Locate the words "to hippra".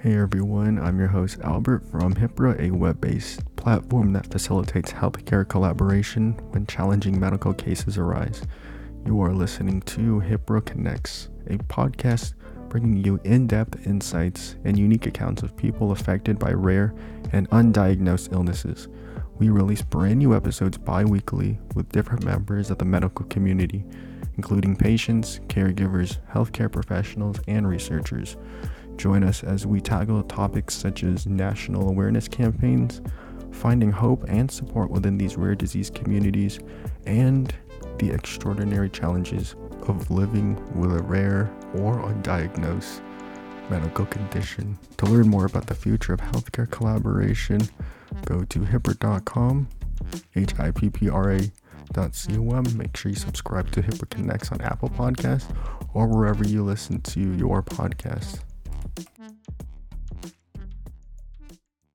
9.82-10.64, 53.70-54.10